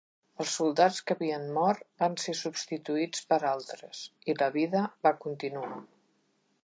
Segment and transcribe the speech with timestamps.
[0.43, 4.01] Els soldats que havien mort van ser substituïts per altres,
[4.33, 5.73] i la vida va continuar.